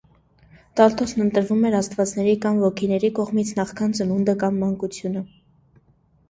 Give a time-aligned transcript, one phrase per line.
[0.79, 5.25] Տալտոսն ընտրվում էր աստվածների կամ ոգիների կողմից նախքան ծնունդը կամ մանկությունը։